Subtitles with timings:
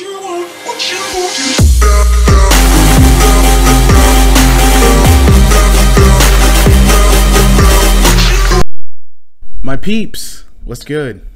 [0.00, 0.48] My
[9.76, 11.26] peeps, what's good?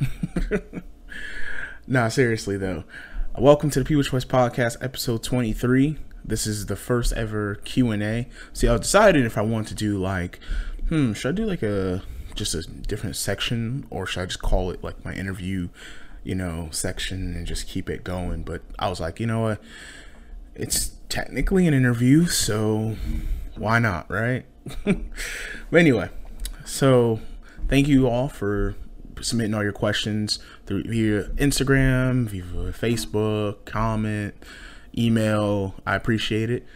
[1.86, 2.82] nah, seriously though.
[3.38, 5.98] Welcome to the People's Choice Podcast, episode 23.
[6.24, 8.26] This is the first ever Q&A.
[8.52, 10.40] See, I was deciding if I want to do like,
[10.88, 12.02] hmm, should I do like a
[12.34, 15.68] just a different section or should I just call it like my interview,
[16.28, 18.42] you know, section and just keep it going?
[18.42, 19.62] But I was like, you know what?
[20.54, 22.96] It's technically an interview, so
[23.56, 24.44] why not, right?
[24.84, 25.00] but
[25.72, 26.10] anyway,
[26.66, 27.18] so
[27.66, 28.76] thank you all for
[29.22, 34.34] submitting all your questions through via Instagram, via Facebook, comment,
[34.96, 35.76] email.
[35.86, 36.66] I appreciate it.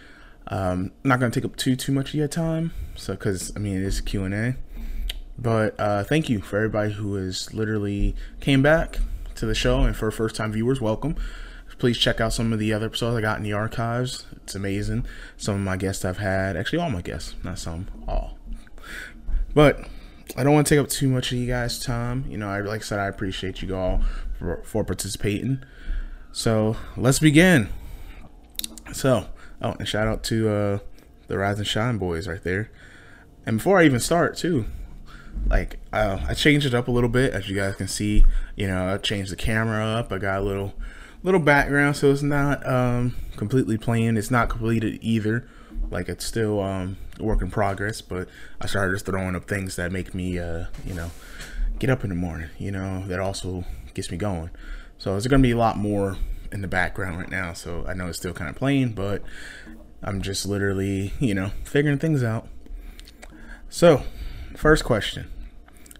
[0.46, 3.58] Um, I'm not gonna take up too too much of your time, so because I
[3.58, 4.56] mean it is Q and A.
[5.38, 8.98] But uh, thank you for everybody who has literally came back
[9.36, 11.16] to the show, and for first time viewers, welcome.
[11.78, 14.26] Please check out some of the other episodes I got in the archives.
[14.36, 15.04] It's amazing.
[15.36, 18.38] Some of my guests I've had, actually all my guests, not some, all.
[19.52, 19.88] But
[20.36, 22.24] I don't want to take up too much of you guys' time.
[22.28, 24.02] You know, I like I said, I appreciate you all
[24.38, 25.62] for, for participating.
[26.30, 27.68] So let's begin.
[28.92, 29.26] So,
[29.60, 30.78] oh, and shout out to uh,
[31.26, 32.70] the Rise and Shine boys right there.
[33.44, 34.66] And before I even start, too,
[35.48, 38.24] like uh, I changed it up a little bit, as you guys can see.
[38.56, 40.12] You know, I changed the camera up.
[40.12, 40.74] I got a little
[41.22, 44.16] little background, so it's not um, completely plain.
[44.16, 45.48] It's not completed either.
[45.90, 48.28] Like it's still um, a work in progress, but
[48.60, 51.10] I started just throwing up things that make me, uh, you know,
[51.78, 52.48] get up in the morning.
[52.58, 54.50] You know, that also gets me going.
[54.98, 56.16] So there's gonna be a lot more
[56.50, 57.52] in the background right now.
[57.52, 59.22] So I know it's still kind of plain, but
[60.02, 62.48] I'm just literally, you know, figuring things out.
[63.68, 64.02] So,
[64.56, 65.30] first question.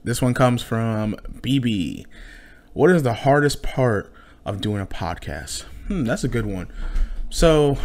[0.05, 2.07] This one comes from BB.
[2.73, 4.13] What is the hardest part
[4.45, 5.65] of doing a podcast?
[5.87, 6.69] Hmm, that's a good one.
[7.31, 7.79] So,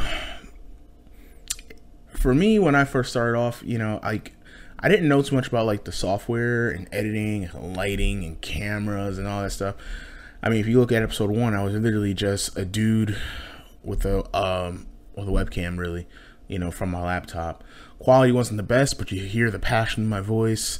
[2.10, 4.34] for me, when I first started off, you know, like
[4.80, 9.17] I didn't know too much about like the software and editing, and lighting, and cameras
[9.17, 9.76] and all that stuff.
[10.42, 13.17] I mean, if you look at episode one, I was literally just a dude
[13.83, 16.08] with a um with a webcam, really,
[16.48, 17.64] you know, from my laptop.
[17.99, 20.80] Quality wasn't the best, but you hear the passion in my voice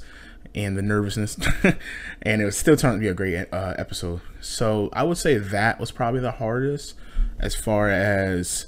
[0.54, 1.38] and the nervousness,
[2.22, 4.22] and it was still turned to be a great uh, episode.
[4.42, 6.96] So I would say that was probably the hardest
[7.40, 8.68] as far as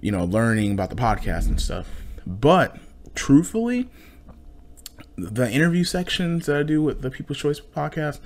[0.00, 1.88] you know learning about the podcast and stuff.
[2.26, 2.78] But
[3.14, 3.88] truthfully,
[5.16, 8.20] the interview sections that I do with the People's Choice podcast,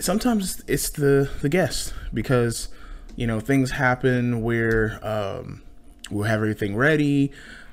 [0.00, 2.68] sometimes it's the the guest because
[3.16, 5.62] you know things happen where um,
[6.10, 7.32] we'll have everything ready,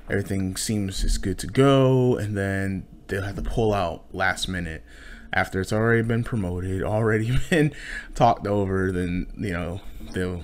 [0.09, 4.83] everything seems is good to go, and then they'll have to pull out last minute
[5.31, 7.73] after it's already been promoted, already been
[8.15, 8.91] talked over.
[8.91, 9.81] Then you know
[10.13, 10.43] they'll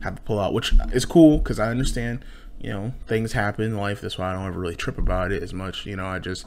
[0.00, 2.24] have to pull out, which is cool because I understand.
[2.60, 4.00] You know, things happen in life.
[4.00, 5.84] That's why I don't ever really trip about it as much.
[5.84, 6.46] You know, I just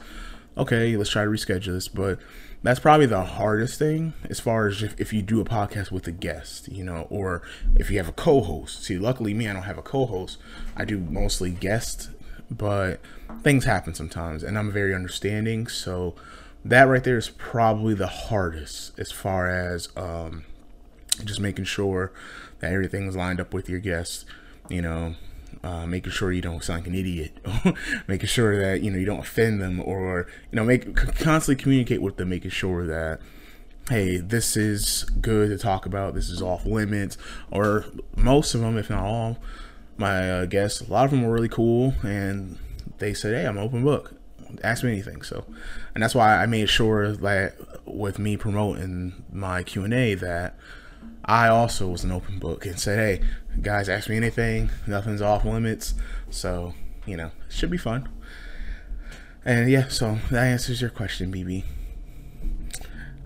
[0.58, 1.88] okay, let's try to reschedule this.
[1.88, 2.18] But
[2.62, 6.06] that's probably the hardest thing as far as if, if you do a podcast with
[6.08, 7.42] a guest, you know, or
[7.76, 8.82] if you have a co-host.
[8.82, 10.38] See, luckily me, I don't have a co-host.
[10.76, 12.10] I do mostly guest,
[12.50, 13.00] but
[13.42, 15.66] things happen sometimes, and I'm very understanding.
[15.66, 16.14] So
[16.64, 20.44] that right there is probably the hardest as far as um,
[21.24, 22.12] just making sure
[22.60, 24.24] that everything's lined up with your guests.
[24.68, 25.14] You know,
[25.62, 27.32] uh, making sure you don't sound like an idiot,
[28.06, 32.02] making sure that you know you don't offend them, or you know make constantly communicate
[32.02, 33.20] with them, making sure that
[33.88, 37.16] hey, this is good to talk about, this is off limits,
[37.50, 37.86] or
[38.16, 39.38] most of them, if not all,
[39.98, 42.58] my uh, guests, a lot of them were really cool, and
[42.98, 44.14] they said, hey, I'm open book,
[44.62, 45.22] ask me anything.
[45.22, 45.44] So,
[45.94, 47.54] and that's why I made sure that
[47.84, 50.56] with me promoting my Q and A that
[51.24, 53.28] I also was an open book and said, hey,
[53.60, 54.70] guys, ask me anything.
[54.86, 55.94] Nothing's off limits.
[56.30, 56.74] So,
[57.06, 58.08] you know, it should be fun.
[59.44, 61.64] And yeah, so that answers your question, BB.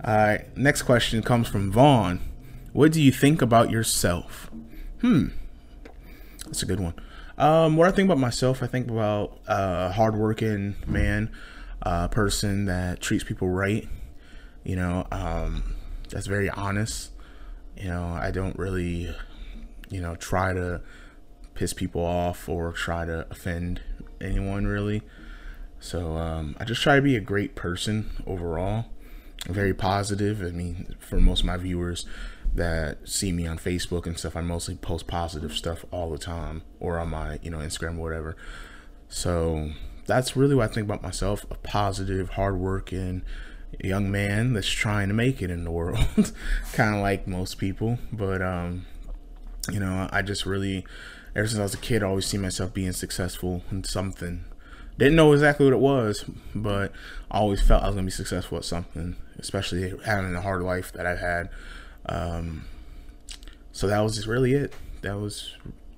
[0.03, 2.19] All right, next question comes from Vaughn.
[2.73, 4.49] What do you think about yourself?
[5.01, 5.27] Hmm,
[6.45, 6.93] that's a good one.
[7.37, 11.31] Um, what I think about myself, I think about a hardworking man,
[11.81, 13.87] a person that treats people right.
[14.63, 15.75] You know, um,
[16.09, 17.11] that's very honest.
[17.75, 19.13] You know, I don't really,
[19.89, 20.81] you know, try to
[21.55, 23.81] piss people off or try to offend
[24.21, 25.01] anyone really.
[25.79, 28.85] So um, I just try to be a great person overall.
[29.47, 30.41] Very positive.
[30.41, 32.05] I mean, for most of my viewers
[32.55, 36.63] that see me on Facebook and stuff, I mostly post positive stuff all the time,
[36.79, 38.35] or on my you know Instagram or whatever.
[39.09, 39.71] So
[40.05, 43.23] that's really what I think about myself: a positive, hardworking
[43.81, 45.97] young man that's trying to make it in the world,
[46.73, 47.97] kind of like most people.
[48.11, 48.85] But um,
[49.71, 50.85] you know, I just really,
[51.35, 54.45] ever since I was a kid, I always see myself being successful in something.
[54.97, 56.91] Didn't know exactly what it was, but
[57.31, 60.91] I always felt I was gonna be successful at something, especially having the hard life
[60.93, 61.49] that I've had.
[62.07, 62.65] Um,
[63.71, 64.73] so that was just really it.
[65.01, 65.55] That was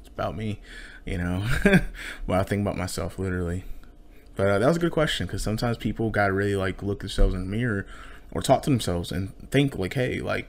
[0.08, 0.60] about me,
[1.06, 1.40] you know.
[2.26, 3.64] what I think about myself, literally.
[4.36, 7.34] But uh, that was a good question because sometimes people gotta really like look themselves
[7.34, 7.86] in the mirror
[8.32, 10.48] or talk to themselves and think like, hey, like,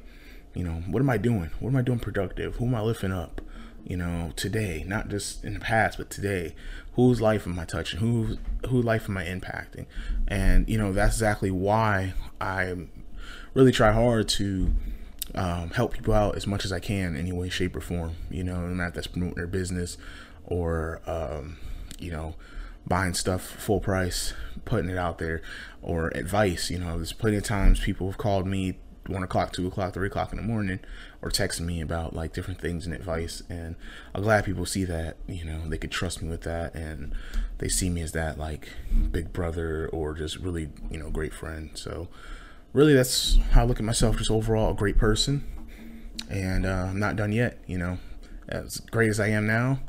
[0.55, 1.51] you know, what am I doing?
[1.61, 2.57] What am I doing productive?
[2.57, 3.41] Who am I lifting up?
[3.85, 6.55] You know, today, not just in the past, but today.
[6.95, 8.01] Whose life am I touching?
[8.01, 8.39] Who
[8.69, 9.87] who life am I impacting?
[10.27, 12.75] And you know, that's exactly why I
[13.55, 14.73] really try hard to
[15.37, 18.17] um, help people out as much as I can, any way, shape, or form.
[18.31, 19.99] You know, no matter if that's promoting their business
[20.45, 21.59] or um,
[21.99, 22.35] you know
[22.87, 24.33] buying stuff full price,
[24.65, 25.43] putting it out there,
[25.83, 26.71] or advice.
[26.71, 30.09] You know, there's plenty of times people have called me one o'clock, two o'clock, three
[30.09, 30.81] o'clock in the morning,
[31.23, 33.43] or texting me about like different things and advice.
[33.49, 33.77] And
[34.15, 35.17] I'm glad people see that.
[35.27, 37.15] You know, they could trust me with that, and
[37.59, 38.69] they see me as that like
[39.11, 41.71] big brother or just really you know great friend.
[41.75, 42.09] So
[42.77, 44.19] really, that's how I look at myself.
[44.19, 45.45] Just overall, a great person,
[46.31, 47.59] and uh, I'm not done yet.
[47.67, 47.99] You know,
[48.49, 49.81] as great as I am now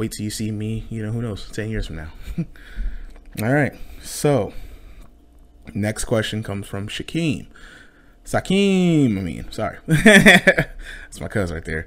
[0.00, 2.08] wait till you see me, you know, who knows, 10 years from now.
[3.42, 3.74] All right.
[4.02, 4.52] So,
[5.74, 7.46] next question comes from Shakeem.
[8.24, 9.78] Sakeem, I mean, sorry.
[9.86, 11.86] That's my cousin right there.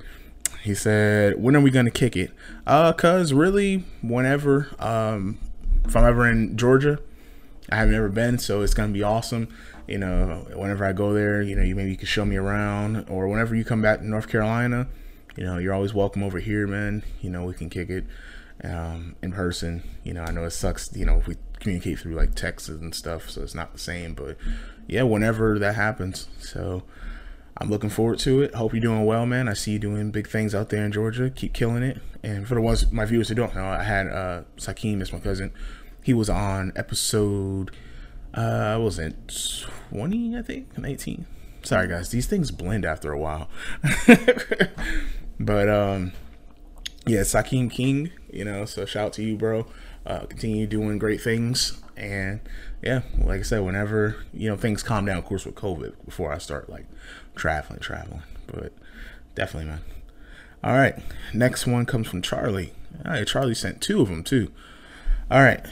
[0.61, 2.31] He said, When are we going to kick it?
[2.65, 5.39] Uh, cuz really, whenever, um,
[5.85, 6.99] if I'm ever in Georgia,
[7.69, 9.47] I have never been, so it's going to be awesome.
[9.87, 13.09] You know, whenever I go there, you know, you maybe you can show me around,
[13.09, 14.87] or whenever you come back to North Carolina,
[15.35, 17.03] you know, you're always welcome over here, man.
[17.21, 18.05] You know, we can kick it
[18.63, 19.83] um, in person.
[20.03, 22.93] You know, I know it sucks, you know, if we communicate through like texts and
[22.93, 24.13] stuff, so it's not the same.
[24.13, 24.37] But
[24.87, 26.27] yeah, whenever that happens.
[26.39, 26.83] So
[27.57, 28.55] I'm looking forward to it.
[28.55, 29.47] Hope you're doing well, man.
[29.47, 31.29] I see you doing big things out there in Georgia.
[31.29, 31.99] Keep killing it.
[32.23, 35.19] And for the ones, my viewers who don't know, I had uh, Sakeem as my
[35.19, 35.51] cousin.
[36.01, 37.71] He was on episode,
[38.33, 39.15] uh, was it
[39.89, 41.25] 20, I think, 19?
[41.63, 42.09] Sorry, guys.
[42.09, 43.47] These things blend after a while.
[45.39, 46.13] But um,
[47.05, 49.67] yeah, Sakeem King, you know, so shout out to you, bro.
[50.05, 52.41] Uh, continue doing great things, and
[52.81, 56.31] yeah, like I said, whenever you know things calm down, of course, with COVID, before
[56.31, 56.85] I start like
[57.35, 58.73] traveling, traveling, but
[59.35, 59.81] definitely, man.
[60.63, 60.95] All right,
[61.33, 62.73] next one comes from Charlie.
[63.05, 64.51] All right, Charlie sent two of them too.
[65.31, 65.65] All right,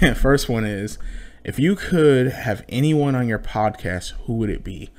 [0.16, 0.98] first one is
[1.44, 4.90] if you could have anyone on your podcast, who would it be?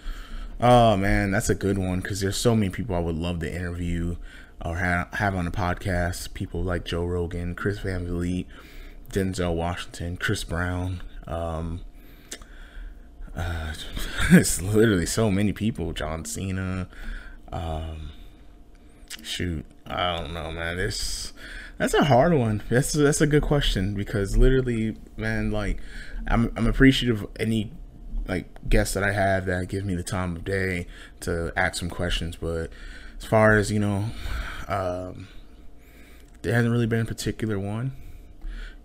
[0.60, 3.54] Oh man, that's a good one because there's so many people I would love to
[3.54, 4.16] interview
[4.64, 6.34] or have, have on the podcast.
[6.34, 8.46] People like Joe Rogan, Chris Van Vliet,
[9.12, 11.02] Denzel Washington, Chris Brown.
[11.28, 11.82] Um,
[13.36, 13.74] uh,
[14.32, 15.94] it's literally so many people.
[15.94, 16.88] John Cena.
[17.52, 18.12] Um,
[19.22, 20.78] shoot, I don't know, man.
[20.78, 21.34] This
[21.82, 22.62] that's a hard one.
[22.70, 25.80] That's that's a good question because literally, man, like
[26.28, 27.72] I'm I'm appreciative of any
[28.28, 30.86] like guests that I have that give me the time of day
[31.22, 32.36] to ask some questions.
[32.36, 32.70] But
[33.18, 34.06] as far as you know,
[34.68, 35.28] um,
[36.44, 37.94] there hasn't really been a particular one.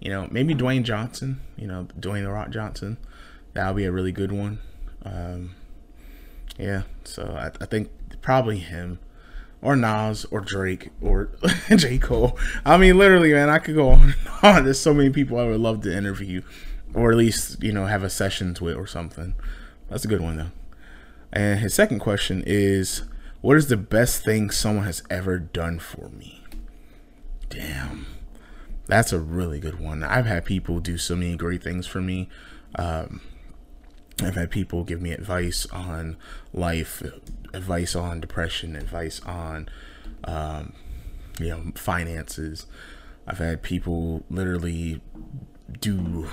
[0.01, 1.43] You know, maybe Dwayne Johnson.
[1.59, 2.97] You know, Dwayne the Rock Johnson.
[3.53, 4.59] That'll be a really good one.
[5.03, 5.55] Um,
[6.59, 7.91] yeah, so I, I think
[8.23, 9.01] probably him
[9.62, 11.31] or Nas or Drake or
[11.76, 11.99] J.
[11.99, 12.38] Cole.
[12.64, 14.64] I mean, literally, man, I could go on and on.
[14.64, 16.42] There's so many people I would love to interview
[16.97, 19.35] or at least you know have a sessions with or something.
[19.88, 20.50] That's a good one though.
[21.33, 23.02] And his second question is,
[23.42, 26.42] what is the best thing someone has ever done for me?
[27.50, 28.07] Damn,
[28.87, 30.02] that's a really good one.
[30.02, 32.28] I've had people do so many great things for me.
[32.76, 33.21] Um,
[34.23, 36.16] I've had people give me advice on
[36.52, 37.02] life,
[37.52, 39.68] advice on depression, advice on,
[40.25, 40.73] um,
[41.38, 42.66] you know, finances.
[43.26, 45.02] I've had people literally
[45.80, 46.28] do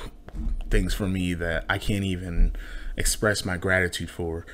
[0.70, 2.56] things for me that I can't even
[2.96, 4.46] express my gratitude for.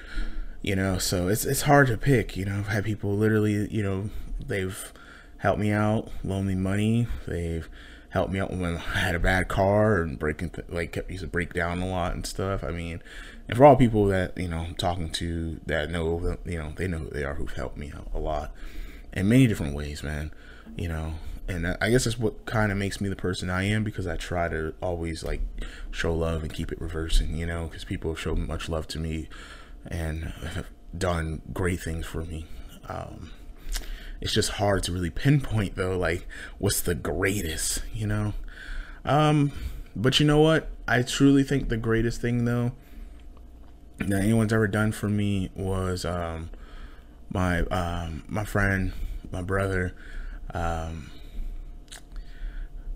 [0.61, 2.35] You know, so it's it's hard to pick.
[2.35, 4.09] You know, I've had people literally, you know,
[4.45, 4.91] they've
[5.37, 7.07] helped me out, loaned me money.
[7.27, 7.69] They've
[8.09, 11.27] helped me out when I had a bad car and breaking like kept used to
[11.27, 12.63] break down a lot and stuff.
[12.63, 13.01] I mean,
[13.47, 16.87] and for all people that you know I'm talking to that know you know they
[16.87, 18.51] know who they are who've helped me out a lot
[19.13, 20.31] in many different ways, man.
[20.75, 21.13] You know,
[21.47, 24.17] and I guess that's what kind of makes me the person I am because I
[24.17, 25.41] try to always like
[25.91, 28.99] show love and keep it reversing, you know, because people have shown much love to
[28.99, 29.29] me
[29.87, 32.45] and have done great things for me.
[32.87, 33.31] Um,
[34.21, 38.33] it's just hard to really pinpoint though, like what's the greatest, you know.
[39.05, 39.51] Um,
[39.95, 40.69] but you know what?
[40.87, 42.73] I truly think the greatest thing though
[43.97, 46.49] that anyone's ever done for me was um,
[47.29, 48.93] my um, my friend
[49.31, 49.93] my brother.
[50.53, 51.11] Um,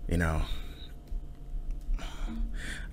[0.08, 0.42] you know,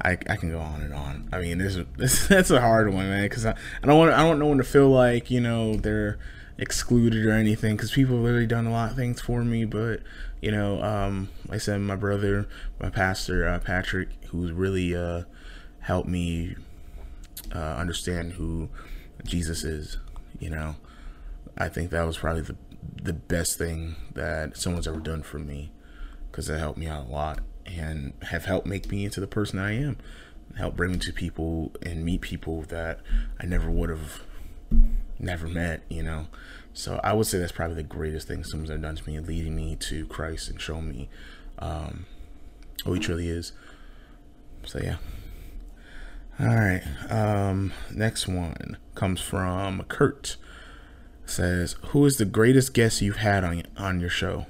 [0.02, 1.30] I, I can go on and on.
[1.34, 4.22] I mean, this, this that's a hard one, man, because I, I don't want I
[4.24, 6.20] don't know when to feel like you know they're
[6.62, 9.66] excluded or anything, because people have really done a lot of things for me.
[9.66, 10.02] But
[10.42, 12.48] you know, um, like I said my brother,
[12.80, 15.24] my pastor uh, Patrick, who's really uh,
[15.82, 16.56] helped me
[17.54, 18.70] uh, understand who
[19.26, 19.98] Jesus is.
[20.40, 20.76] You know,
[21.58, 22.56] I think that was probably the
[23.04, 25.72] the best thing that someone's ever done for me
[26.30, 29.60] because it helped me out a lot and have helped make me into the person
[29.60, 29.98] I am.
[30.58, 33.00] Help bring me to people and meet people that
[33.40, 34.22] I never would have
[35.22, 36.28] never met, you know.
[36.74, 39.56] So I would say that's probably the greatest thing someone's ever done to me, leading
[39.56, 41.10] me to Christ and showing me
[41.60, 42.06] um,
[42.86, 43.52] who he truly is.
[44.66, 44.98] So yeah.
[46.40, 46.82] All right.
[47.10, 50.38] Um, next one comes from Kurt.
[51.26, 54.48] Says, "Who is the greatest guest you've had on on your show?"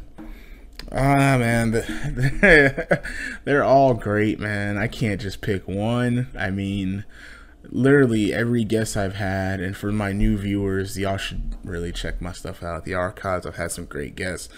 [0.91, 1.71] Ah, man,
[3.43, 4.77] they're all great, man.
[4.77, 6.27] I can't just pick one.
[6.37, 7.05] I mean,
[7.69, 12.31] literally every guest I've had, and for my new viewers, y'all should really check my
[12.31, 12.85] stuff out.
[12.85, 14.49] The archives, I've had some great guests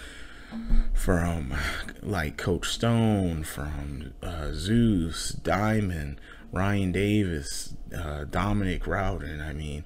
[0.92, 1.54] from
[2.02, 6.20] like Coach Stone, from uh, Zeus, Diamond,
[6.52, 9.40] Ryan Davis, uh, Dominic Rowden.
[9.40, 9.84] I mean,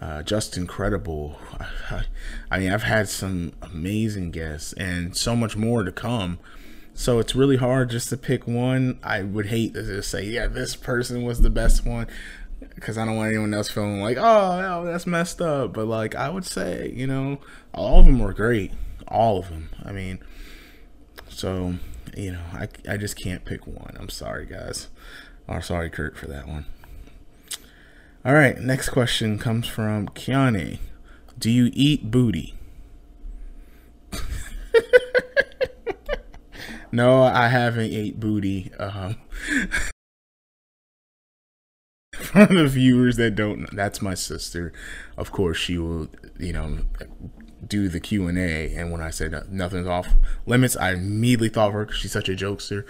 [0.00, 1.38] uh, just incredible.
[1.90, 2.04] I,
[2.50, 6.38] I, mean, I've had some amazing guests and so much more to come.
[6.94, 8.98] So it's really hard just to pick one.
[9.04, 12.08] I would hate to just say, yeah, this person was the best one
[12.74, 15.72] because I don't want anyone else feeling like, oh, that's messed up.
[15.72, 17.38] But like, I would say, you know,
[17.72, 18.72] all of them were great.
[19.06, 19.70] All of them.
[19.84, 20.18] I mean,
[21.28, 21.74] so,
[22.16, 23.96] you know, I, I just can't pick one.
[23.98, 24.88] I'm sorry, guys.
[25.46, 26.66] Or sorry, Kurt, for that one.
[28.24, 30.78] All right, next question comes from Kiane.
[31.38, 32.54] Do you eat booty?
[36.92, 38.72] no, I haven't ate booty.
[38.78, 39.16] Um,
[42.28, 44.72] for the viewers that don't that's my sister.
[45.16, 46.08] Of course, she will,
[46.38, 46.80] you know,
[47.66, 48.74] do the Q and A.
[48.74, 50.08] And when I said nothing's off
[50.46, 52.84] limits, I immediately thought of her because she's such a jokester.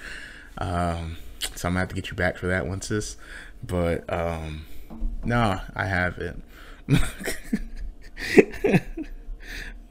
[0.58, 1.16] Um,
[1.54, 3.16] so I'm gonna have to get you back for that one, sis.
[3.62, 4.66] But um,
[5.24, 6.42] no, I haven't.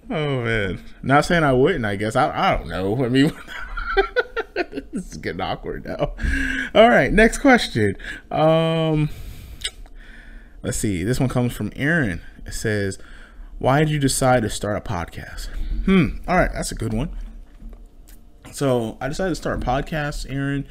[0.10, 1.86] oh man, not saying I wouldn't.
[1.86, 3.06] I guess I I don't know.
[3.06, 3.32] I mean,
[4.92, 6.14] this is getting awkward now.
[6.76, 7.96] All right, next question.
[8.30, 9.10] Um,
[10.68, 11.04] let's see.
[11.04, 12.22] This one comes from Aaron.
[12.46, 13.00] It says,
[13.58, 15.48] "Why did you decide to start a podcast?"
[15.86, 16.20] Hmm.
[16.28, 17.10] All right, that's a good one.
[18.52, 20.68] So I decided to start a podcast, Aaron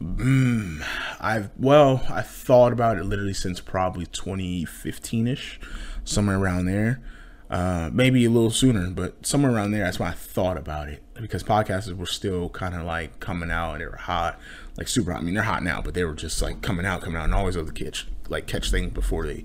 [0.00, 0.84] Mm,
[1.20, 5.58] I've well, I thought about it literally since probably 2015 ish,
[6.04, 7.00] somewhere around there.
[7.48, 9.84] Uh, maybe a little sooner, but somewhere around there.
[9.84, 13.72] That's why I thought about it because podcasts were still kind of like coming out
[13.72, 14.38] and they were hot,
[14.76, 15.20] like super hot.
[15.20, 17.34] I mean, they're hot now, but they were just like coming out, coming out, and
[17.34, 19.44] always able the catch like catch things before they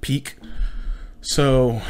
[0.00, 0.36] peak.
[1.20, 1.80] So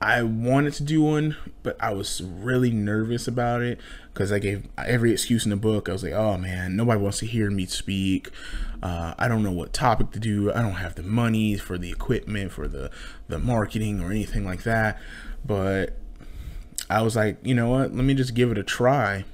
[0.00, 3.80] I wanted to do one, but I was really nervous about it
[4.12, 5.88] because I gave every excuse in the book.
[5.88, 8.30] I was like, oh man, nobody wants to hear me speak.
[8.80, 10.52] Uh, I don't know what topic to do.
[10.52, 12.90] I don't have the money for the equipment, for the,
[13.26, 14.98] the marketing or anything like that.
[15.44, 15.96] But
[16.88, 17.94] I was like, you know what?
[17.94, 19.24] Let me just give it a try.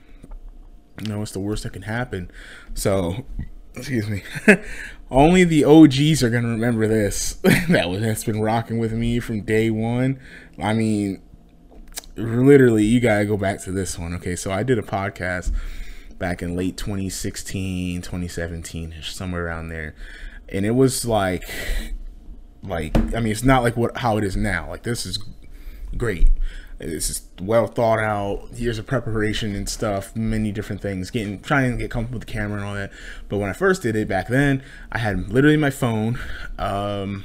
[1.02, 2.30] You know, what's the worst that can happen?
[2.72, 3.26] So,
[3.76, 4.22] excuse me.
[5.10, 7.34] Only the OGs are gonna remember this.
[7.68, 10.18] that was that's been rocking with me from day one.
[10.62, 11.22] I mean,
[12.16, 14.14] literally, you gotta go back to this one.
[14.14, 15.52] Okay, so I did a podcast
[16.18, 19.94] back in late 2016, 2017, somewhere around there,
[20.48, 21.48] and it was like,
[22.62, 24.70] like I mean, it's not like what how it is now.
[24.70, 25.18] Like this is
[25.96, 26.28] great.
[26.78, 28.48] This is well thought out.
[28.52, 31.10] Years of preparation and stuff, many different things.
[31.10, 32.90] Getting trying to get comfortable with the camera and all that.
[33.28, 36.18] But when I first did it back then, I had literally my phone.
[36.58, 37.24] Um,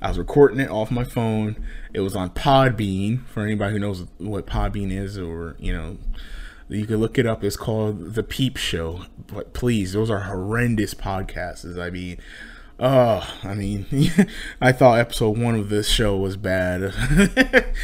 [0.00, 1.56] I was recording it off my phone.
[1.92, 5.98] It was on Podbean for anybody who knows what Podbean is, or you know,
[6.68, 7.44] you can look it up.
[7.44, 9.06] It's called The Peep Show.
[9.26, 11.78] But please, those are horrendous podcasts.
[11.78, 12.18] I mean,
[12.80, 13.86] Oh, I mean,
[14.60, 16.94] I thought episode one of this show was bad.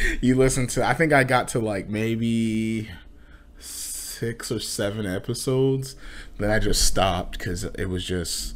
[0.21, 2.89] you listen to, I think I got to like maybe
[3.59, 5.97] six or seven episodes,
[6.37, 8.55] then I just stopped because it was just,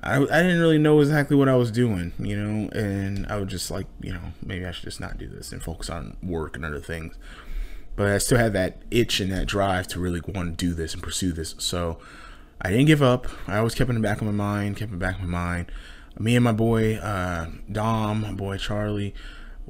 [0.00, 3.50] I, I didn't really know exactly what I was doing, you know, and I was
[3.50, 6.54] just like, you know, maybe I should just not do this and focus on work
[6.54, 7.16] and other things.
[7.96, 10.94] But I still had that itch and that drive to really want to do this
[10.94, 11.56] and pursue this.
[11.58, 11.98] So,
[12.60, 13.26] I didn't give up.
[13.46, 15.72] I always kept in the back of my mind, kept the back of my mind.
[16.18, 19.14] Me and my boy uh, Dom, my boy Charlie,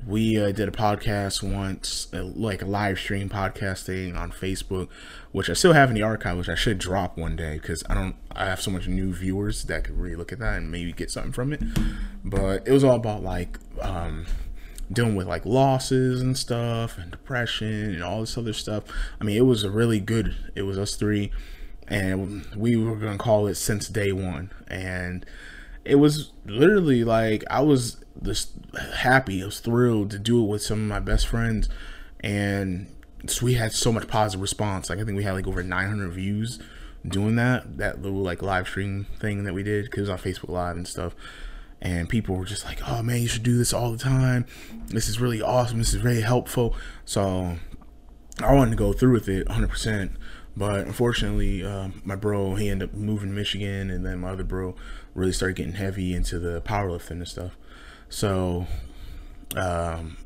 [0.07, 4.89] we uh, did a podcast once, uh, like a live stream podcasting on Facebook,
[5.33, 7.95] which I still have in the archive, which I should drop one day because I
[7.95, 8.17] don't.
[8.33, 11.11] I have so much new viewers that could really look at that and maybe get
[11.11, 11.63] something from it.
[12.25, 14.27] But it was all about like um,
[14.93, 18.85] dealing with like losses and stuff and depression and all this other stuff.
[19.21, 20.37] I mean, it was a really good.
[20.55, 21.31] It was us three,
[21.89, 25.27] and we were gonna call it since day one, and
[25.85, 28.53] it was literally like I was just
[28.97, 29.43] happy.
[29.43, 31.69] I was thrilled to do it with some of my best friends,
[32.21, 32.87] and
[33.27, 34.91] so we had so much positive response.
[34.91, 36.59] Like I think we had like over 900 views
[37.07, 40.19] doing that that little like live stream thing that we did because it was on
[40.19, 41.15] Facebook Live and stuff.
[41.81, 44.47] And people were just like, "Oh man, you should do this all the time.
[44.87, 45.79] This is really awesome.
[45.79, 46.75] This is very helpful."
[47.05, 47.59] So
[48.43, 50.13] I wanted to go through with it 100 percent
[50.57, 54.45] but unfortunately, uh, my bro he ended up moving to Michigan, and then my other
[54.45, 54.75] bro
[55.15, 57.57] really started getting heavy into the powerlifting and stuff.
[58.09, 58.67] So,
[59.57, 60.17] um,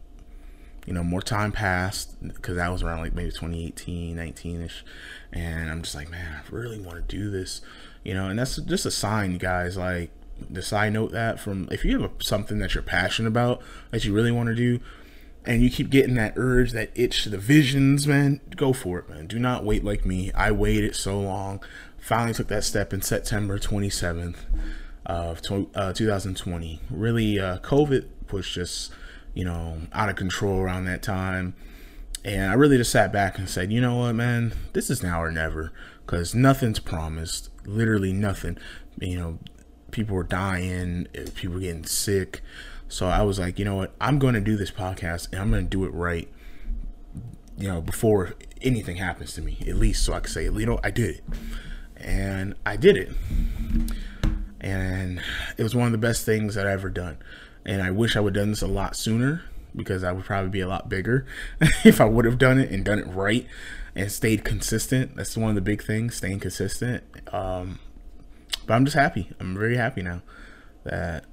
[0.87, 4.85] you know, more time passed because that was around like maybe 2018, 19 ish,
[5.33, 7.61] and I'm just like, man, I really want to do this,
[8.05, 9.77] you know, and that's just a sign, guys.
[9.77, 10.11] Like
[10.51, 14.05] the side note that from if you have a, something that you're passionate about that
[14.05, 14.81] you really want to do
[15.49, 19.27] and you keep getting that urge, that itch, the visions, man, go for it, man.
[19.27, 20.31] Do not wait like me.
[20.33, 21.65] I waited so long.
[21.97, 24.37] Finally took that step in September 27th
[25.07, 25.41] of
[25.75, 26.81] uh, 2020.
[26.91, 28.93] Really, uh, COVID was just,
[29.33, 31.55] you know, out of control around that time.
[32.27, 35.23] And I really just sat back and said, you know what, man, this is now
[35.23, 35.73] or never
[36.05, 37.49] because nothing's promised.
[37.65, 38.59] Literally nothing.
[39.01, 39.39] You know,
[39.93, 42.43] people were dying, people getting sick.
[42.89, 43.95] So I was like, you know what?
[44.01, 46.29] I'm going to do this podcast and I'm going to do it right.
[47.57, 50.81] You know, before anything happens to me, at least so I can say, you know,
[50.83, 51.25] I did it.
[51.97, 53.11] And I did it.
[54.61, 55.21] And
[55.57, 57.19] it was one of the best things that I ever done.
[57.65, 59.43] And I wish I would have done this a lot sooner
[59.77, 61.27] because I would probably be a lot bigger
[61.85, 63.47] if I would have done it and done it right
[63.95, 65.17] and stayed consistent.
[65.17, 67.05] That's one of the big things, staying consistent.
[67.33, 67.81] Um,
[68.67, 69.31] but I'm just happy.
[69.41, 70.23] I'm very happy now
[70.85, 71.25] that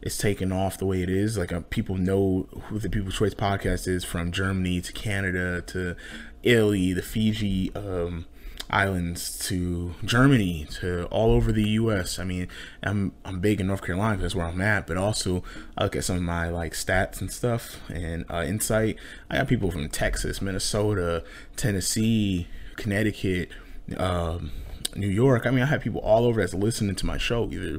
[0.00, 1.36] it's taken off the way it is.
[1.36, 5.96] Like uh, people know who the People's Choice podcast is from Germany to Canada to
[6.42, 8.26] Italy, the Fiji um,
[8.70, 12.18] islands to Germany to all over the U.S.
[12.18, 12.48] I mean,
[12.82, 14.86] I'm I'm big in North Carolina because that's where I'm at.
[14.86, 15.42] But also,
[15.76, 18.96] I look at some of my like stats and stuff and uh, insight.
[19.30, 21.24] I got people from Texas, Minnesota,
[21.56, 23.50] Tennessee, Connecticut.
[23.96, 24.52] Um,
[24.94, 25.46] New York.
[25.46, 27.78] I mean, I have people all over that's listening to my show, either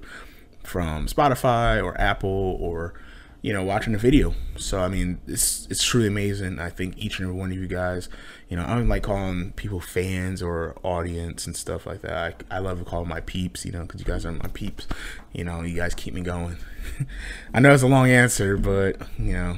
[0.70, 2.94] from Spotify or Apple or
[3.42, 4.36] you know watching a video.
[4.58, 6.60] So I mean, it's it's truly amazing.
[6.60, 8.08] I think each and every one of you guys,
[8.50, 12.46] you know, I don't like calling people fans or audience and stuff like that.
[12.52, 14.88] I, I love to call my peeps, you know, because you guys are my peeps.
[15.34, 16.58] You know, you guys keep me going.
[17.54, 19.58] I know it's a long answer, but you know,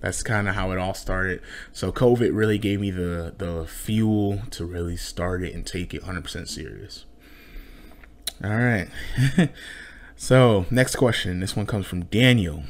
[0.00, 1.42] that's kind of how it all started.
[1.72, 6.02] So COVID really gave me the the fuel to really start it and take it
[6.04, 7.04] 100% serious.
[8.42, 8.88] All right.
[10.16, 11.40] So, next question.
[11.40, 12.64] This one comes from Daniel.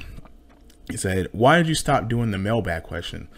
[0.91, 3.29] He said, "Why did you stop doing the mailbag question?"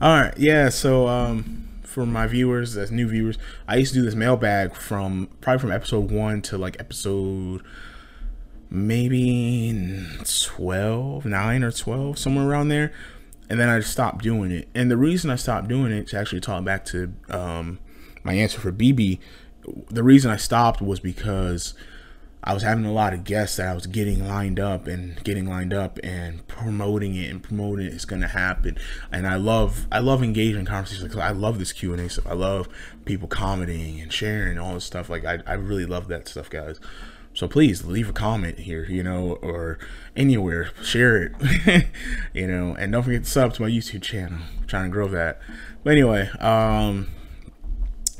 [0.00, 0.68] All right, yeah.
[0.68, 5.28] So, um, for my viewers, as new viewers, I used to do this mailbag from
[5.40, 7.62] probably from episode one to like episode
[8.68, 12.92] maybe 12, 9 or 12, somewhere around there.
[13.48, 14.68] And then I stopped doing it.
[14.74, 17.78] And the reason I stopped doing it, to actually talk back to um,
[18.24, 19.20] my answer for BB,
[19.88, 21.74] the reason I stopped was because
[22.46, 25.48] I was having a lot of guests that I was getting lined up and getting
[25.48, 27.92] lined up and promoting it and promoting it.
[27.92, 28.78] It's gonna happen,
[29.10, 31.08] and I love I love engaging conversations.
[31.08, 32.26] Because I love this Q and A stuff.
[32.28, 32.68] I love
[33.04, 35.10] people commenting and sharing all this stuff.
[35.10, 36.78] Like I I really love that stuff, guys.
[37.34, 39.78] So please leave a comment here, you know, or
[40.16, 40.70] anywhere.
[40.82, 41.86] Share it,
[42.32, 44.38] you know, and don't forget to sub to my YouTube channel.
[44.60, 45.40] I'm trying to grow that.
[45.82, 47.08] But anyway, um,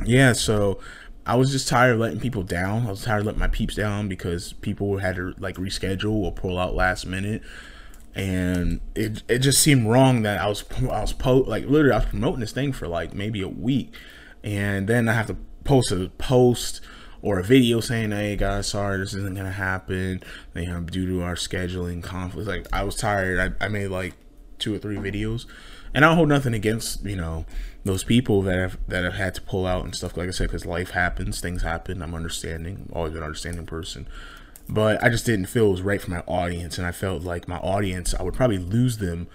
[0.04, 0.32] yeah.
[0.32, 0.80] So
[1.26, 2.86] I was just tired of letting people down.
[2.86, 6.32] I was tired of letting my peeps down because people had to like reschedule or
[6.32, 7.42] pull out last minute,
[8.14, 11.98] and it it just seemed wrong that I was I was po- like literally I
[11.98, 13.92] was promoting this thing for like maybe a week,
[14.44, 16.80] and then I have to post a post
[17.22, 20.22] or a video saying, "Hey guys, sorry this isn't gonna happen,"
[20.54, 22.46] you know, due to our scheduling conflicts.
[22.46, 23.56] Like I was tired.
[23.60, 24.14] I, I made like
[24.58, 25.46] two or three videos,
[25.96, 27.46] and I don't hold nothing against you know
[27.84, 30.48] those people that have that have had to pull out and stuff like I said
[30.48, 32.02] because life happens, things happen.
[32.02, 34.06] I'm understanding, always an understanding person,
[34.68, 37.48] but I just didn't feel it was right for my audience, and I felt like
[37.48, 39.26] my audience I would probably lose them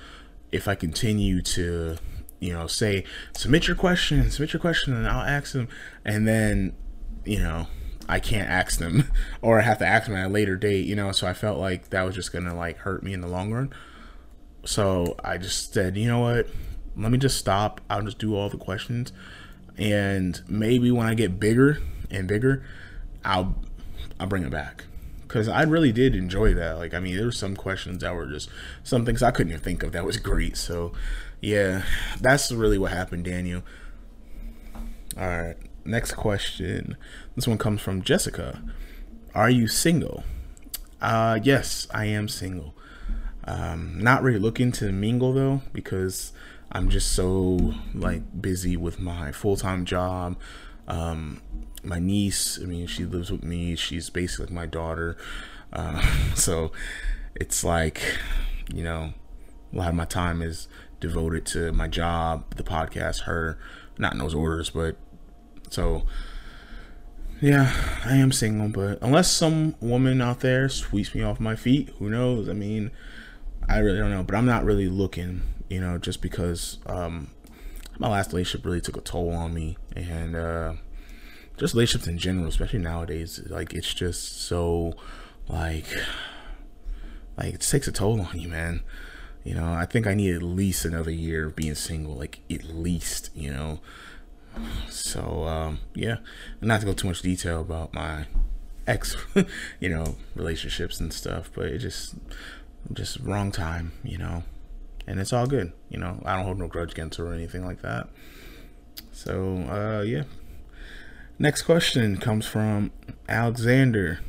[0.52, 1.98] if I continue to
[2.40, 5.68] you know say submit your question, submit your question, and I'll ask them,
[6.06, 6.74] and then
[7.26, 7.66] you know
[8.08, 10.96] I can't ask them or I have to ask them at a later date, you
[10.96, 11.12] know.
[11.12, 13.74] So I felt like that was just gonna like hurt me in the long run.
[14.64, 16.48] So I just said, you know what?
[16.96, 17.82] Let me just stop.
[17.90, 19.12] I'll just do all the questions,
[19.78, 22.64] and maybe when I get bigger and bigger,
[23.24, 23.56] I'll
[24.20, 24.86] I'll bring it back
[25.32, 26.74] because I really did enjoy that.
[26.74, 28.50] Like, I mean, there were some questions that were just
[28.84, 30.58] some things I couldn't even think of that was great.
[30.58, 30.92] So,
[31.40, 31.84] yeah,
[32.20, 33.64] that's really what happened, Daniel.
[35.18, 36.98] All right, next question.
[37.36, 38.62] This one comes from Jessica.
[39.34, 40.26] Are you single?
[41.02, 42.76] Uh, yes, I am single.
[43.46, 46.32] Um, not really looking to mingle though because
[46.72, 50.38] I'm just so like busy with my full time job.
[50.88, 51.42] Um,
[51.84, 53.76] my niece, I mean, she lives with me.
[53.76, 55.18] She's basically like my daughter.
[55.74, 56.02] Uh,
[56.36, 56.72] so
[57.36, 58.02] it's like,
[58.74, 59.14] you know,
[59.74, 60.68] a lot of my time is
[61.00, 63.58] devoted to my job, the podcast, her,
[63.98, 64.96] not in those orders, but
[65.70, 66.04] so
[67.42, 67.74] yeah,
[68.06, 72.08] I am single, but unless some woman out there sweeps me off my feet, who
[72.10, 72.48] knows?
[72.48, 72.92] I mean,
[73.68, 77.30] I really don't know, but I'm not really looking, you know, just because um,
[77.98, 80.74] my last relationship really took a toll on me, and uh,
[81.58, 84.94] just relationships in general, especially nowadays, like it's just so
[85.48, 85.86] like
[87.38, 88.82] like it takes a toll on you, man.
[89.44, 92.64] You know, I think I need at least another year of being single, like at
[92.66, 93.80] least, you know.
[94.90, 96.18] So um, yeah,
[96.60, 98.26] not to go too much detail about my
[98.86, 99.16] ex,
[99.80, 102.16] you know, relationships and stuff, but it just
[102.94, 104.44] just wrong time, you know.
[105.08, 106.22] And it's all good, you know.
[106.26, 108.08] I don't hold no grudge against her or anything like that.
[109.12, 110.24] So uh, yeah.
[111.40, 112.92] Next question comes from
[113.28, 114.20] Alexander.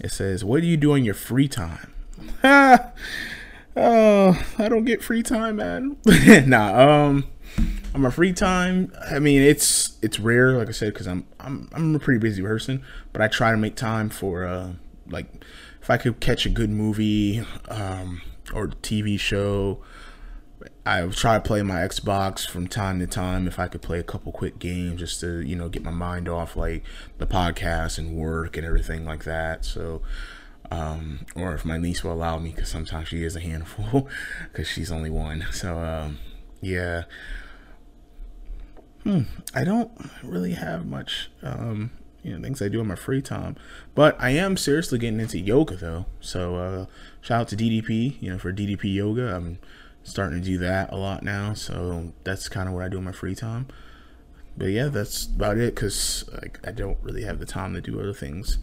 [0.00, 1.92] It says, "What do you do in your free time?"
[2.44, 2.92] oh,
[4.58, 5.96] I don't get free time, man.
[6.46, 7.26] nah, um
[7.94, 11.68] on my free time, I mean it's it's rare, like I said, because I'm I'm
[11.72, 12.84] I'm a pretty busy person.
[13.12, 14.72] But I try to make time for uh
[15.08, 15.26] like
[15.86, 18.20] if I could catch a good movie um,
[18.52, 19.84] or TV show.
[20.84, 24.02] I try to play my Xbox from time to time if I could play a
[24.02, 26.82] couple quick games just to you know get my mind off like
[27.18, 29.64] the podcast and work and everything like that.
[29.64, 30.02] So.
[30.68, 34.08] Um, or if my niece will allow me, because sometimes she is a handful,
[34.50, 35.46] because she's only one.
[35.52, 36.18] So, um,
[36.60, 37.04] yeah,
[39.04, 39.22] Hmm,
[39.54, 39.92] I don't
[40.24, 41.92] really have much, um,
[42.26, 43.56] you know, things I do in my free time,
[43.94, 46.06] but I am seriously getting into yoga though.
[46.20, 46.86] So uh,
[47.20, 49.34] shout out to DDP, you know, for DDP yoga.
[49.34, 49.58] I'm
[50.02, 53.04] starting to do that a lot now, so that's kind of what I do in
[53.04, 53.68] my free time.
[54.56, 58.00] But yeah, that's about it because like I don't really have the time to do
[58.00, 58.58] other things,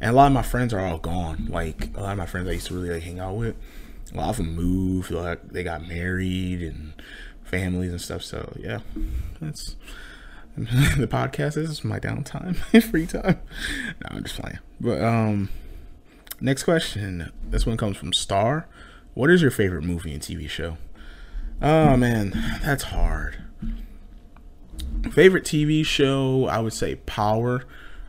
[0.00, 1.48] and a lot of my friends are all gone.
[1.50, 3.56] Like a lot of my friends I used to really like, hang out with,
[4.12, 6.92] a lot of them moved, like they got married and
[7.42, 8.22] families and stuff.
[8.22, 8.78] So yeah,
[9.40, 9.74] that's
[10.56, 13.40] the podcast is my downtime, my free time.
[14.02, 14.58] No, I'm just playing.
[14.80, 15.48] But um,
[16.40, 17.30] next question.
[17.48, 18.66] This one comes from Star.
[19.14, 20.76] What is your favorite movie and TV show?
[21.60, 22.30] Oh man,
[22.62, 23.42] that's hard.
[25.12, 26.46] Favorite TV show?
[26.46, 27.64] I would say Power.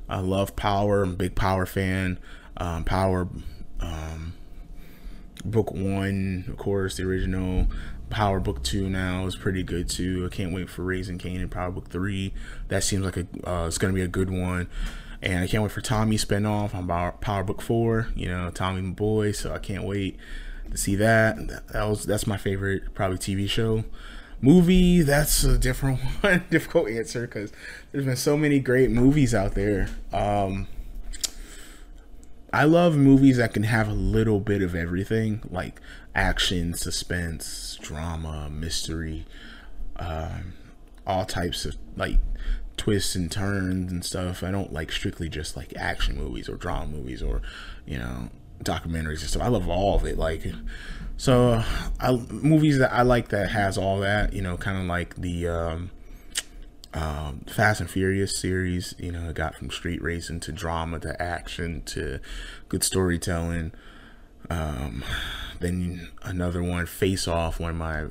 [0.08, 1.04] I love Power.
[1.04, 2.19] I'm a big Power fan.
[2.58, 3.28] Um, Power.
[3.80, 4.34] Um,
[5.45, 7.67] book one, of course, the original.
[8.10, 10.28] Power Book Two now is pretty good too.
[10.32, 12.34] I can't wait for Raising Kane and Power Book Three.
[12.67, 14.67] That seems like a uh, it's gonna be a good one.
[15.22, 16.88] And I can't wait for Tommy spinoff on
[17.19, 18.08] Power Book Four.
[18.15, 20.17] You know, Tommy my boy, so I can't wait
[20.72, 21.67] to see that.
[21.72, 23.84] That was that's my favorite probably TV show.
[24.41, 27.52] Movie, that's a different one, difficult answer because
[27.91, 29.89] there's been so many great movies out there.
[30.13, 30.67] Um,
[32.52, 35.80] I love movies that can have a little bit of everything, like
[36.15, 39.26] action, suspense, drama, mystery,
[39.98, 40.54] um,
[41.06, 42.19] all types of like
[42.78, 44.43] twists and turns and stuff.
[44.43, 47.41] I don't like strictly just like action movies or drama movies or
[47.86, 48.30] you know
[48.63, 49.43] documentaries and stuff.
[49.43, 50.17] I love all of it.
[50.17, 50.43] Like
[51.17, 51.63] so,
[52.00, 54.34] I, movies that I like that has all that.
[54.34, 55.91] You know, kind of like the um,
[56.93, 58.95] um, Fast and Furious series.
[58.98, 62.19] You know, it got from street racing to drama to action to
[62.67, 63.72] good storytelling.
[64.49, 65.04] Um,
[65.60, 68.06] then another one, Face Off, one of my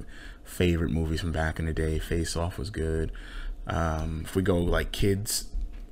[0.44, 1.98] favorite movies from back in the day.
[1.98, 3.12] Face Off was good.
[3.66, 5.48] Um, if we go like kids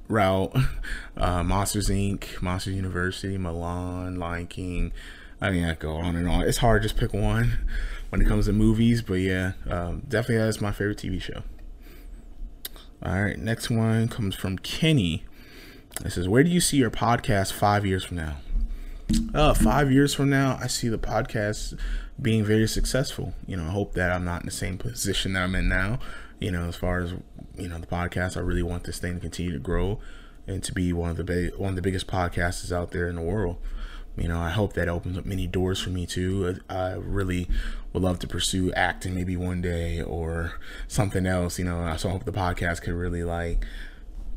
[0.09, 0.55] route,
[1.17, 4.93] uh, Monsters Inc., Monsters University, Mulan, Lion King.
[5.41, 6.43] I mean, I go on and on.
[6.43, 7.59] It's hard to just pick one
[8.09, 11.43] when it comes to movies, but yeah, um, definitely that's my favorite TV show.
[13.03, 15.25] All right, next one comes from Kenny.
[16.05, 18.39] It says, "Where do you see your podcast five years from now?"
[19.35, 21.79] Uh, five years from now, I see the podcast
[22.21, 23.35] being very successful.
[23.47, 25.99] You know, I hope that I'm not in the same position that I'm in now.
[26.41, 27.15] You know, as far as
[27.57, 30.01] you know, the podcast, I really want this thing to continue to grow
[30.47, 33.17] and to be one of the big, one of the biggest podcasters out there in
[33.17, 33.57] the world.
[34.17, 36.59] you know, I hope that opens up many doors for me too.
[36.69, 37.49] I really
[37.93, 40.55] would love to pursue acting maybe one day or
[40.89, 41.95] something else, you know.
[41.97, 43.65] So I hope the podcast could really like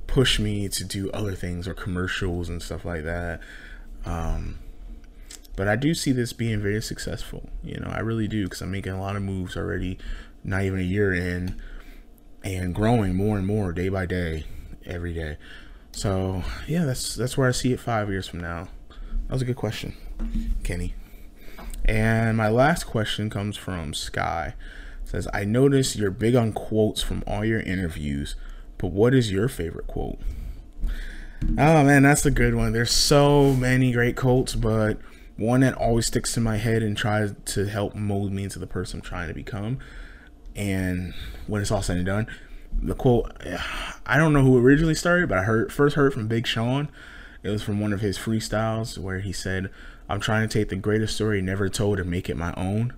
[0.08, 3.40] push me to do other things or commercials and stuff like that.
[4.06, 4.60] Um,
[5.56, 7.50] but I do see this being very successful.
[7.64, 9.98] You know, I really do because I'm making a lot of moves already,
[10.44, 11.60] not even a year in,
[12.44, 14.46] and growing more and more day by day,
[14.86, 15.38] every day.
[15.92, 18.70] So yeah, that's that's where I see it five years from now.
[19.28, 19.96] That was a good question,
[20.64, 20.96] Kenny.
[21.86, 24.54] And my last question comes from Sky.
[25.04, 28.36] It says, I notice you're big on quotes from all your interviews,
[28.78, 30.20] but what is your favorite quote?
[31.42, 32.74] Oh man, that's a good one.
[32.74, 35.00] There's so many great quotes, but
[35.38, 38.68] one that always sticks in my head and tries to help mold me into the
[38.68, 39.80] person I'm trying to become.
[40.56, 41.14] And
[41.48, 42.28] when it's all said and done,
[42.82, 43.32] the quote
[44.06, 46.90] I don't know who originally started, but I heard first heard from Big Sean
[47.42, 49.70] it was from one of his freestyles where he said,
[50.10, 52.94] I'm trying to take the greatest story never told and make it my own.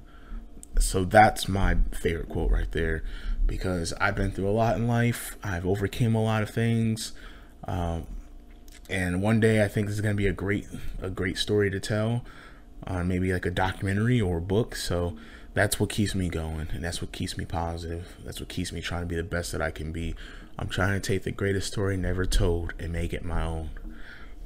[0.79, 3.03] So that's my favorite quote right there
[3.45, 5.37] because I've been through a lot in life.
[5.43, 7.11] I've overcame a lot of things.
[7.67, 8.07] Um,
[8.91, 10.67] and one day I think this is to be a great,
[11.01, 12.23] a great story to tell
[12.85, 14.75] on uh, maybe like a documentary or a book.
[14.75, 15.15] So
[15.53, 18.15] that's what keeps me going and that's what keeps me positive.
[18.25, 20.15] That's what keeps me trying to be the best that I can be.
[20.59, 23.69] I'm trying to take the greatest story never told and make it my own.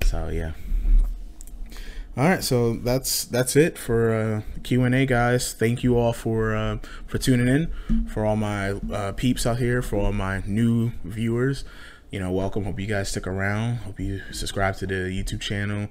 [0.04, 0.52] So yeah.
[2.18, 5.52] All right, so that's that's it for uh, Q and A, guys.
[5.52, 9.82] Thank you all for uh, for tuning in, for all my uh, peeps out here,
[9.82, 11.66] for all my new viewers.
[12.15, 12.63] You know, welcome.
[12.63, 13.75] Hope you guys stick around.
[13.80, 15.89] Hope you subscribe to the YouTube channel.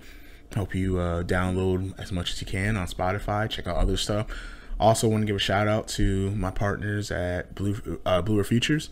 [0.57, 3.47] Hope you uh, download as much as you can on Spotify.
[3.51, 4.29] Check out other stuff.
[4.81, 8.89] Also, want to give a shout out to my partners at Blue uh, Bluer Futures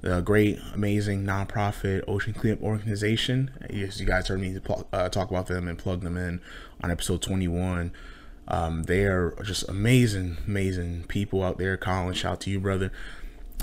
[0.00, 3.50] the great, amazing nonprofit ocean cleanup organization.
[3.68, 4.58] Yes, you guys heard me
[4.94, 6.40] uh, talk about them and plug them in
[6.82, 7.92] on episode 21.
[8.48, 11.76] Um, they are just amazing, amazing people out there.
[11.76, 12.90] Colin, shout out to you, brother.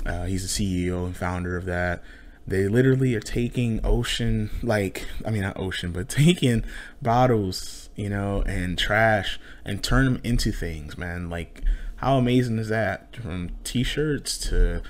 [0.06, 2.04] Uh, he's the CEO and founder of that.
[2.50, 6.64] They literally are taking ocean, like, I mean, not ocean, but taking
[7.00, 11.30] bottles, you know, and trash and turn them into things, man.
[11.30, 11.62] Like,
[11.96, 13.14] how amazing is that?
[13.14, 14.82] From t shirts to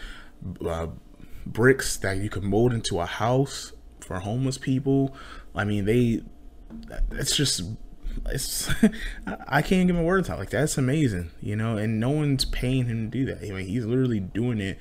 [0.67, 0.87] uh,
[1.45, 5.15] bricks that you can mold into a house for homeless people.
[5.55, 6.23] I mean, they,
[7.11, 7.63] it's just,
[8.25, 8.71] it's,
[9.49, 10.39] I can't give my words out.
[10.39, 13.47] Like, that's amazing, you know, and no one's paying him to do that.
[13.47, 14.79] I mean, he's literally doing it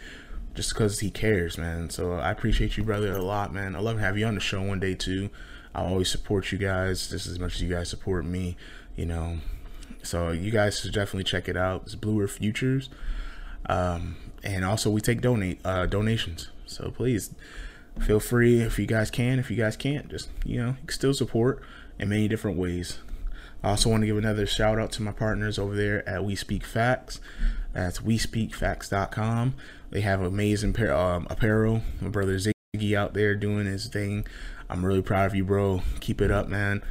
[0.60, 1.90] just because he cares, man.
[1.90, 3.78] So I appreciate you, brother, a lot, man.
[3.78, 5.30] I love to have you on the show one day, too.
[5.74, 8.58] I always support you guys just as much as you guys support me,
[8.98, 9.38] you know.
[10.04, 11.84] So you guys should definitely check it out.
[11.86, 12.90] It's Bluer Futures.
[13.68, 16.50] Um, and also we take donate uh, donations.
[16.66, 17.34] So please
[18.02, 19.40] feel free if you guys can.
[19.40, 21.64] If you guys can't, just you know, you can still support
[21.98, 23.00] in many different ways.
[23.64, 26.36] I also want to give another shout out to my partners over there at We
[26.36, 27.22] Speak Facts.
[27.72, 29.54] That's WeSpeakFacts.com.
[29.92, 31.82] They have amazing um, apparel.
[32.02, 34.26] My brother Ziggy out there doing his thing.
[34.70, 35.82] I'm really proud of you, bro.
[36.00, 36.84] Keep it up, man.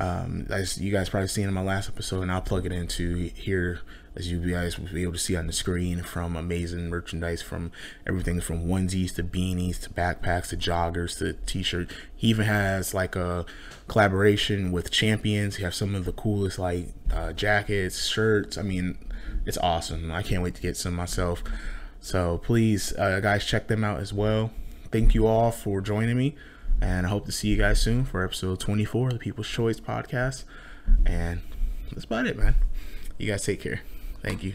[0.00, 3.30] Um, as you guys probably seen in my last episode, and I'll plug it into
[3.34, 3.80] here
[4.14, 7.72] as you guys will be able to see on the screen from amazing merchandise from
[8.06, 13.16] everything from onesies to beanies to backpacks to joggers to t-shirt he even has like
[13.16, 13.46] a
[13.88, 18.98] collaboration with champions he has some of the coolest like uh, jackets shirts i mean
[19.46, 21.42] it's awesome i can't wait to get some myself
[22.02, 24.50] so please uh, guys check them out as well.
[24.90, 26.34] Thank you all for joining me
[26.82, 29.80] and i hope to see you guys soon for episode 24 of the people's choice
[29.80, 30.44] podcast.
[31.06, 31.40] And
[31.90, 32.56] that's about it man.
[33.18, 33.80] You guys take care.
[34.22, 34.54] Thank you.